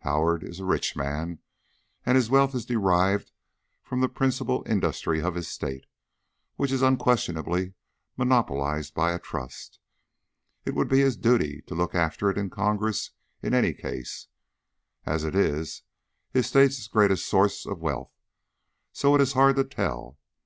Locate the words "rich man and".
0.66-2.14